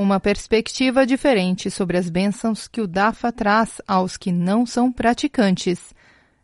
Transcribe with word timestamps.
Uma 0.00 0.18
perspectiva 0.18 1.04
diferente 1.04 1.70
sobre 1.70 1.98
as 1.98 2.08
bênçãos 2.08 2.66
que 2.66 2.80
o 2.80 2.86
Dafa 2.86 3.30
traz 3.30 3.82
aos 3.86 4.16
que 4.16 4.32
não 4.32 4.64
são 4.64 4.90
praticantes, 4.90 5.92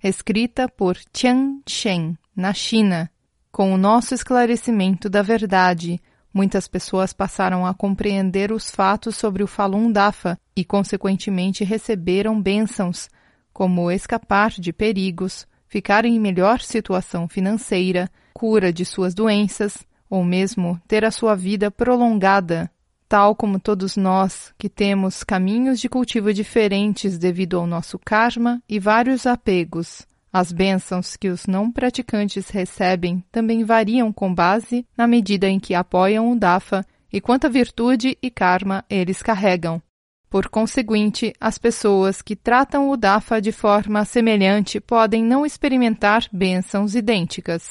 escrita 0.00 0.68
por 0.68 0.96
Tian 1.12 1.58
Shen, 1.66 2.16
na 2.36 2.54
China. 2.54 3.10
Com 3.50 3.74
o 3.74 3.76
nosso 3.76 4.14
esclarecimento 4.14 5.10
da 5.10 5.20
verdade, 5.20 6.00
muitas 6.32 6.68
pessoas 6.68 7.12
passaram 7.12 7.66
a 7.66 7.74
compreender 7.74 8.52
os 8.52 8.70
fatos 8.70 9.16
sobre 9.16 9.42
o 9.42 9.48
Falun 9.48 9.90
Dafa 9.90 10.38
e, 10.54 10.64
consequentemente, 10.64 11.64
receberam 11.64 12.40
bênçãos 12.40 13.08
como 13.52 13.90
escapar 13.90 14.50
de 14.52 14.72
perigos, 14.72 15.44
ficar 15.66 16.04
em 16.04 16.20
melhor 16.20 16.60
situação 16.60 17.26
financeira, 17.26 18.08
cura 18.32 18.72
de 18.72 18.84
suas 18.84 19.12
doenças, 19.12 19.78
ou 20.08 20.22
mesmo 20.22 20.80
ter 20.86 21.04
a 21.04 21.10
sua 21.10 21.34
vida 21.34 21.68
prolongada, 21.68 22.70
tal 23.10 23.34
como 23.34 23.58
todos 23.58 23.96
nós 23.96 24.54
que 24.56 24.68
temos 24.68 25.24
caminhos 25.24 25.80
de 25.80 25.88
cultivo 25.88 26.32
diferentes 26.32 27.18
devido 27.18 27.58
ao 27.58 27.66
nosso 27.66 27.98
karma 27.98 28.62
e 28.68 28.78
vários 28.78 29.26
apegos. 29.26 30.06
As 30.32 30.52
bênçãos 30.52 31.16
que 31.16 31.26
os 31.26 31.48
não 31.48 31.72
praticantes 31.72 32.50
recebem 32.50 33.24
também 33.32 33.64
variam 33.64 34.12
com 34.12 34.32
base 34.32 34.86
na 34.96 35.08
medida 35.08 35.48
em 35.48 35.58
que 35.58 35.74
apoiam 35.74 36.30
o 36.30 36.38
Dafa 36.38 36.86
e 37.12 37.20
quanta 37.20 37.48
virtude 37.48 38.16
e 38.22 38.30
karma 38.30 38.84
eles 38.88 39.20
carregam. 39.20 39.82
Por 40.30 40.48
conseguinte, 40.48 41.32
as 41.40 41.58
pessoas 41.58 42.22
que 42.22 42.36
tratam 42.36 42.90
o 42.90 42.96
Dafa 42.96 43.40
de 43.40 43.50
forma 43.50 44.04
semelhante 44.04 44.78
podem 44.78 45.24
não 45.24 45.44
experimentar 45.44 46.28
bênçãos 46.32 46.94
idênticas. 46.94 47.70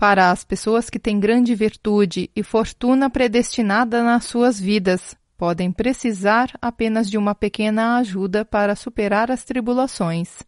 Para 0.00 0.30
as 0.30 0.44
pessoas 0.44 0.88
que 0.88 0.98
têm 0.98 1.20
grande 1.20 1.54
virtude 1.54 2.30
e 2.34 2.42
fortuna 2.42 3.10
predestinada 3.10 4.02
nas 4.02 4.24
suas 4.24 4.58
vidas, 4.58 5.14
podem 5.36 5.70
precisar 5.70 6.50
apenas 6.58 7.10
de 7.10 7.18
uma 7.18 7.34
pequena 7.34 7.98
ajuda 7.98 8.42
para 8.42 8.74
superar 8.74 9.30
as 9.30 9.44
tribulações. 9.44 10.38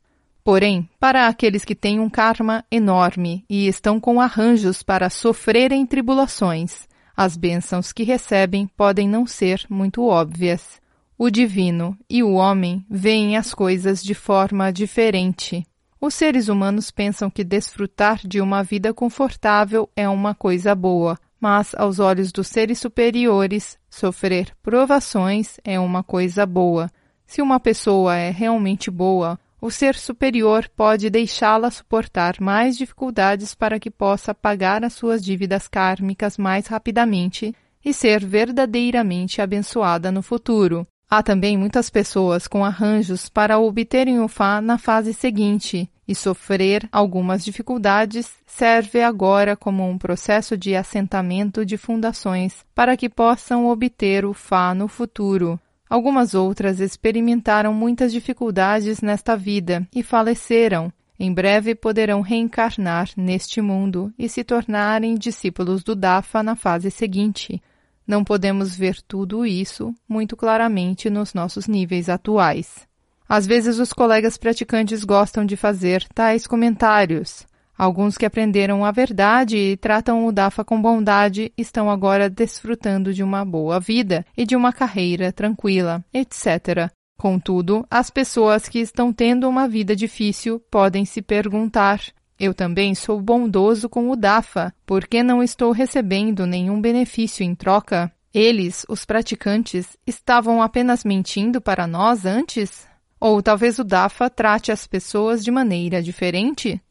Porém, 0.42 0.88
para 0.98 1.26
aqueles 1.28 1.66
que 1.66 1.74
têm 1.74 2.00
um 2.00 2.08
karma 2.08 2.64
enorme 2.70 3.44
e 3.46 3.68
estão 3.68 4.00
com 4.00 4.22
arranjos 4.22 4.82
para 4.82 5.10
sofrerem 5.10 5.84
tribulações, 5.84 6.88
as 7.14 7.36
bênçãos 7.36 7.92
que 7.92 8.04
recebem 8.04 8.66
podem 8.74 9.06
não 9.06 9.26
ser 9.26 9.66
muito 9.68 10.02
óbvias. 10.06 10.80
O 11.18 11.28
divino 11.28 11.94
e 12.08 12.22
o 12.22 12.32
homem 12.32 12.86
veem 12.88 13.36
as 13.36 13.52
coisas 13.52 14.02
de 14.02 14.14
forma 14.14 14.72
diferente. 14.72 15.62
Os 16.04 16.14
seres 16.14 16.48
humanos 16.48 16.90
pensam 16.90 17.30
que 17.30 17.44
desfrutar 17.44 18.18
de 18.26 18.40
uma 18.40 18.64
vida 18.64 18.92
confortável 18.92 19.88
é 19.94 20.08
uma 20.08 20.34
coisa 20.34 20.74
boa, 20.74 21.16
mas 21.40 21.76
aos 21.76 22.00
olhos 22.00 22.32
dos 22.32 22.48
seres 22.48 22.80
superiores, 22.80 23.78
sofrer 23.88 24.52
provações 24.60 25.60
é 25.62 25.78
uma 25.78 26.02
coisa 26.02 26.44
boa. 26.44 26.90
Se 27.24 27.40
uma 27.40 27.60
pessoa 27.60 28.16
é 28.16 28.32
realmente 28.32 28.90
boa, 28.90 29.38
o 29.60 29.70
ser 29.70 29.94
superior 29.94 30.68
pode 30.76 31.08
deixá-la 31.08 31.70
suportar 31.70 32.34
mais 32.40 32.76
dificuldades 32.76 33.54
para 33.54 33.78
que 33.78 33.88
possa 33.88 34.34
pagar 34.34 34.84
as 34.84 34.94
suas 34.94 35.24
dívidas 35.24 35.68
kármicas 35.68 36.36
mais 36.36 36.66
rapidamente 36.66 37.54
e 37.84 37.94
ser 37.94 38.26
verdadeiramente 38.26 39.40
abençoada 39.40 40.10
no 40.10 40.20
futuro. 40.20 40.84
Há 41.14 41.22
também 41.22 41.58
muitas 41.58 41.90
pessoas 41.90 42.48
com 42.48 42.64
arranjos 42.64 43.28
para 43.28 43.58
obterem 43.58 44.18
o 44.18 44.28
Fá 44.28 44.62
na 44.62 44.78
fase 44.78 45.12
seguinte, 45.12 45.91
e 46.06 46.14
sofrer 46.14 46.88
algumas 46.90 47.44
dificuldades 47.44 48.30
serve 48.46 49.02
agora 49.02 49.56
como 49.56 49.88
um 49.88 49.96
processo 49.96 50.56
de 50.56 50.74
assentamento 50.74 51.64
de 51.64 51.76
fundações 51.76 52.64
para 52.74 52.96
que 52.96 53.08
possam 53.08 53.66
obter 53.66 54.24
o 54.24 54.32
Fá 54.32 54.74
no 54.74 54.88
futuro. 54.88 55.58
Algumas 55.88 56.34
outras 56.34 56.80
experimentaram 56.80 57.74
muitas 57.74 58.12
dificuldades 58.12 59.00
nesta 59.00 59.36
vida 59.36 59.86
e 59.94 60.02
faleceram. 60.02 60.92
Em 61.18 61.32
breve 61.32 61.74
poderão 61.74 62.20
reencarnar 62.20 63.10
neste 63.16 63.60
mundo 63.60 64.12
e 64.18 64.28
se 64.28 64.42
tornarem 64.42 65.14
discípulos 65.14 65.84
do 65.84 65.94
Dafa 65.94 66.42
na 66.42 66.56
fase 66.56 66.90
seguinte. 66.90 67.62
Não 68.06 68.24
podemos 68.24 68.74
ver 68.74 69.00
tudo 69.02 69.46
isso 69.46 69.94
muito 70.08 70.36
claramente 70.36 71.08
nos 71.08 71.32
nossos 71.32 71.68
níveis 71.68 72.08
atuais. 72.08 72.88
Às 73.32 73.46
vezes, 73.46 73.78
os 73.78 73.94
colegas 73.94 74.36
praticantes 74.36 75.04
gostam 75.04 75.46
de 75.46 75.56
fazer 75.56 76.06
tais 76.14 76.46
comentários. 76.46 77.46
Alguns 77.78 78.18
que 78.18 78.26
aprenderam 78.26 78.84
a 78.84 78.90
verdade 78.90 79.56
e 79.56 79.74
tratam 79.74 80.26
o 80.26 80.30
Dafa 80.30 80.62
com 80.62 80.82
bondade 80.82 81.50
estão 81.56 81.90
agora 81.90 82.28
desfrutando 82.28 83.14
de 83.14 83.22
uma 83.22 83.42
boa 83.42 83.80
vida 83.80 84.22
e 84.36 84.44
de 84.44 84.54
uma 84.54 84.70
carreira 84.70 85.32
tranquila, 85.32 86.04
etc. 86.12 86.92
Contudo, 87.18 87.86
as 87.90 88.10
pessoas 88.10 88.68
que 88.68 88.80
estão 88.80 89.10
tendo 89.10 89.48
uma 89.48 89.66
vida 89.66 89.96
difícil 89.96 90.60
podem 90.70 91.06
se 91.06 91.22
perguntar: 91.22 92.02
eu 92.38 92.52
também 92.52 92.94
sou 92.94 93.18
bondoso 93.18 93.88
com 93.88 94.10
o 94.10 94.14
Dafa, 94.14 94.74
porque 94.84 95.22
não 95.22 95.42
estou 95.42 95.72
recebendo 95.72 96.46
nenhum 96.46 96.82
benefício 96.82 97.42
em 97.42 97.54
troca. 97.54 98.12
Eles, 98.34 98.84
os 98.90 99.06
praticantes, 99.06 99.96
estavam 100.06 100.60
apenas 100.60 101.02
mentindo 101.02 101.62
para 101.62 101.86
nós 101.86 102.26
antes? 102.26 102.91
Ou 103.24 103.40
talvez 103.40 103.78
o 103.78 103.84
Dafa 103.84 104.28
trate 104.28 104.72
as 104.72 104.84
pessoas 104.84 105.44
de 105.44 105.50
maneira 105.52 106.02
diferente? 106.02 106.82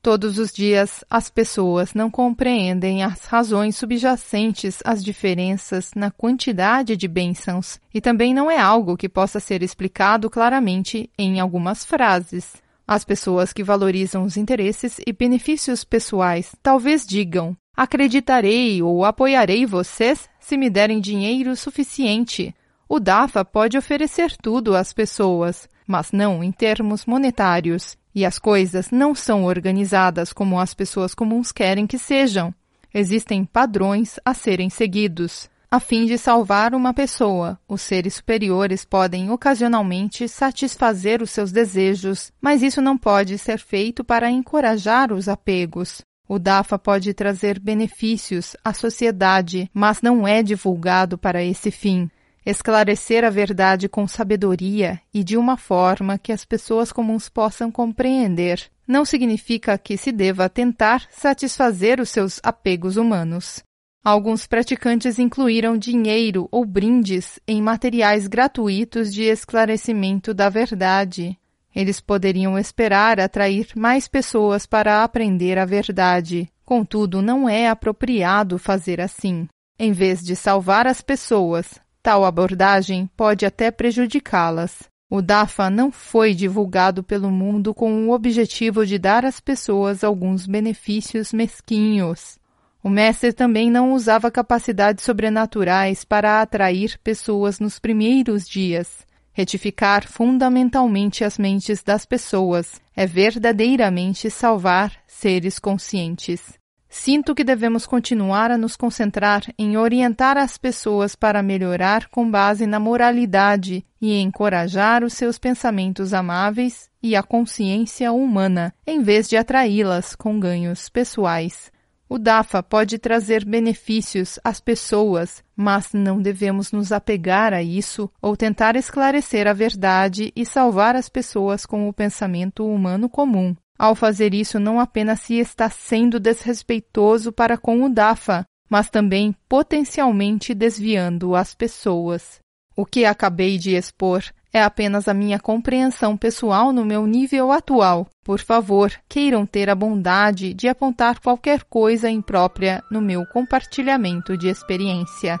Todos 0.00 0.38
os 0.38 0.52
dias, 0.52 1.02
as 1.10 1.28
pessoas 1.28 1.94
não 1.94 2.08
compreendem 2.08 3.02
as 3.02 3.24
razões 3.24 3.74
subjacentes 3.74 4.78
às 4.84 5.02
diferenças 5.02 5.90
na 5.96 6.08
quantidade 6.08 6.96
de 6.96 7.08
bênçãos, 7.08 7.80
e 7.92 8.00
também 8.00 8.32
não 8.32 8.48
é 8.48 8.56
algo 8.56 8.96
que 8.96 9.08
possa 9.08 9.40
ser 9.40 9.64
explicado 9.64 10.30
claramente 10.30 11.10
em 11.18 11.40
algumas 11.40 11.84
frases. 11.84 12.52
As 12.86 13.04
pessoas 13.04 13.52
que 13.52 13.64
valorizam 13.64 14.22
os 14.22 14.36
interesses 14.36 15.00
e 15.04 15.12
benefícios 15.12 15.82
pessoais 15.82 16.54
talvez 16.62 17.04
digam: 17.04 17.56
acreditarei 17.76 18.80
ou 18.80 19.04
apoiarei 19.04 19.66
vocês 19.66 20.28
se 20.38 20.56
me 20.56 20.70
derem 20.70 21.00
dinheiro 21.00 21.56
suficiente. 21.56 22.54
O 22.88 22.98
DAFA 22.98 23.44
pode 23.44 23.78
oferecer 23.78 24.36
tudo 24.36 24.74
às 24.74 24.92
pessoas, 24.92 25.68
mas 25.90 26.12
não 26.12 26.44
em 26.44 26.52
termos 26.52 27.04
monetários, 27.04 27.98
e 28.14 28.24
as 28.24 28.38
coisas 28.38 28.92
não 28.92 29.12
são 29.12 29.42
organizadas 29.42 30.32
como 30.32 30.60
as 30.60 30.72
pessoas 30.72 31.16
comuns 31.16 31.50
querem 31.50 31.84
que 31.84 31.98
sejam. 31.98 32.54
Existem 32.94 33.44
padrões 33.44 34.20
a 34.24 34.32
serem 34.32 34.70
seguidos. 34.70 35.50
A 35.68 35.80
fim 35.80 36.06
de 36.06 36.16
salvar 36.16 36.76
uma 36.76 36.94
pessoa, 36.94 37.58
os 37.68 37.82
seres 37.82 38.14
superiores 38.14 38.84
podem 38.84 39.30
ocasionalmente 39.32 40.28
satisfazer 40.28 41.22
os 41.22 41.32
seus 41.32 41.50
desejos, 41.50 42.30
mas 42.40 42.62
isso 42.62 42.80
não 42.80 42.96
pode 42.96 43.36
ser 43.36 43.58
feito 43.58 44.04
para 44.04 44.30
encorajar 44.30 45.12
os 45.12 45.28
apegos. 45.28 46.02
O 46.28 46.38
DAFA 46.38 46.78
pode 46.78 47.12
trazer 47.14 47.58
benefícios 47.58 48.54
à 48.64 48.72
sociedade, 48.72 49.68
mas 49.74 50.00
não 50.00 50.26
é 50.26 50.40
divulgado 50.40 51.18
para 51.18 51.42
esse 51.42 51.72
fim. 51.72 52.08
Esclarecer 52.44 53.24
a 53.24 53.30
verdade 53.30 53.88
com 53.88 54.08
sabedoria 54.08 55.00
e 55.12 55.22
de 55.22 55.36
uma 55.36 55.56
forma 55.56 56.18
que 56.18 56.32
as 56.32 56.44
pessoas 56.44 56.90
comuns 56.90 57.28
possam 57.28 57.70
compreender 57.70 58.70
não 58.90 59.04
significa 59.04 59.78
que 59.78 59.96
se 59.96 60.10
deva 60.10 60.48
tentar 60.48 61.06
satisfazer 61.10 62.00
os 62.00 62.08
seus 62.08 62.40
apegos 62.42 62.96
humanos. 62.96 63.62
Alguns 64.02 64.46
praticantes 64.46 65.18
incluíram 65.18 65.76
dinheiro 65.76 66.48
ou 66.50 66.64
brindes 66.64 67.38
em 67.46 67.60
materiais 67.60 68.26
gratuitos 68.26 69.12
de 69.12 69.22
esclarecimento 69.22 70.32
da 70.32 70.48
verdade. 70.48 71.38
Eles 71.74 72.00
poderiam 72.00 72.58
esperar 72.58 73.20
atrair 73.20 73.68
mais 73.76 74.08
pessoas 74.08 74.66
para 74.66 75.04
aprender 75.04 75.58
a 75.58 75.64
verdade. 75.64 76.50
Contudo, 76.64 77.20
não 77.22 77.48
é 77.48 77.68
apropriado 77.68 78.58
fazer 78.58 79.00
assim. 79.00 79.46
Em 79.78 79.92
vez 79.92 80.22
de 80.22 80.34
salvar 80.34 80.86
as 80.86 81.00
pessoas, 81.00 81.78
tal 82.02 82.24
abordagem 82.24 83.08
pode 83.16 83.44
até 83.44 83.70
prejudicá-las. 83.70 84.88
O 85.08 85.20
DAFA 85.20 85.68
não 85.68 85.90
foi 85.90 86.34
divulgado 86.34 87.02
pelo 87.02 87.30
mundo 87.30 87.74
com 87.74 88.06
o 88.06 88.12
objetivo 88.12 88.86
de 88.86 88.96
dar 88.96 89.24
às 89.24 89.40
pessoas 89.40 90.04
alguns 90.04 90.46
benefícios 90.46 91.32
mesquinhos. 91.32 92.38
O 92.82 92.88
mestre 92.88 93.32
também 93.32 93.70
não 93.70 93.92
usava 93.92 94.30
capacidades 94.30 95.04
sobrenaturais 95.04 96.04
para 96.04 96.40
atrair 96.40 96.98
pessoas 97.02 97.58
nos 97.58 97.78
primeiros 97.78 98.48
dias. 98.48 99.04
Retificar 99.32 100.06
fundamentalmente 100.06 101.24
as 101.24 101.38
mentes 101.38 101.82
das 101.82 102.06
pessoas 102.06 102.80
é 102.94 103.06
verdadeiramente 103.06 104.30
salvar 104.30 104.92
seres 105.06 105.58
conscientes. 105.58 106.59
Sinto 106.92 107.36
que 107.36 107.44
devemos 107.44 107.86
continuar 107.86 108.50
a 108.50 108.58
nos 108.58 108.74
concentrar 108.74 109.44
em 109.56 109.76
orientar 109.76 110.36
as 110.36 110.58
pessoas 110.58 111.14
para 111.14 111.40
melhorar 111.40 112.08
com 112.08 112.28
base 112.28 112.66
na 112.66 112.80
moralidade 112.80 113.86
e 114.02 114.20
encorajar 114.20 115.04
os 115.04 115.12
seus 115.12 115.38
pensamentos 115.38 116.12
amáveis 116.12 116.90
e 117.00 117.14
a 117.14 117.22
consciência 117.22 118.10
humana, 118.10 118.74
em 118.84 119.00
vez 119.04 119.28
de 119.28 119.36
atraí-las 119.36 120.16
com 120.16 120.40
ganhos 120.40 120.88
pessoais. 120.88 121.70
O 122.08 122.18
DAFA 122.18 122.60
pode 122.60 122.98
trazer 122.98 123.44
benefícios 123.44 124.40
às 124.42 124.60
pessoas, 124.60 125.44
mas 125.54 125.90
não 125.94 126.20
devemos 126.20 126.72
nos 126.72 126.90
apegar 126.90 127.54
a 127.54 127.62
isso 127.62 128.10
ou 128.20 128.36
tentar 128.36 128.74
esclarecer 128.74 129.46
a 129.46 129.52
verdade 129.52 130.32
e 130.34 130.44
salvar 130.44 130.96
as 130.96 131.08
pessoas 131.08 131.64
com 131.64 131.88
o 131.88 131.92
pensamento 131.92 132.66
humano 132.66 133.08
comum. 133.08 133.54
Ao 133.80 133.94
fazer 133.94 134.34
isso, 134.34 134.60
não 134.60 134.78
apenas 134.78 135.20
se 135.20 135.38
está 135.38 135.70
sendo 135.70 136.20
desrespeitoso 136.20 137.32
para 137.32 137.56
com 137.56 137.82
o 137.82 137.88
DAFA, 137.88 138.44
mas 138.68 138.90
também 138.90 139.34
potencialmente 139.48 140.52
desviando 140.52 141.34
as 141.34 141.54
pessoas. 141.54 142.40
O 142.76 142.84
que 142.84 143.06
acabei 143.06 143.56
de 143.56 143.74
expor 143.74 144.22
é 144.52 144.62
apenas 144.62 145.08
a 145.08 145.14
minha 145.14 145.40
compreensão 145.40 146.14
pessoal 146.14 146.74
no 146.74 146.84
meu 146.84 147.06
nível 147.06 147.50
atual. 147.50 148.06
Por 148.22 148.40
favor, 148.40 148.92
queiram 149.08 149.46
ter 149.46 149.70
a 149.70 149.74
bondade 149.74 150.52
de 150.52 150.68
apontar 150.68 151.18
qualquer 151.18 151.64
coisa 151.64 152.10
imprópria 152.10 152.82
no 152.90 153.00
meu 153.00 153.24
compartilhamento 153.24 154.36
de 154.36 154.48
experiência. 154.48 155.40